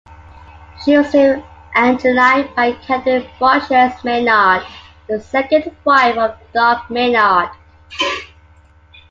She 0.83 0.97
was 0.97 1.13
named 1.13 1.43
Angeline 1.75 2.49
by 2.55 2.71
Catherine 2.71 3.29
Broshears 3.37 4.03
Maynard, 4.03 4.65
the 5.07 5.19
second 5.19 5.69
wife 5.85 6.17
of 6.17 6.39
Doc 6.55 6.89
Maynard. 6.89 7.51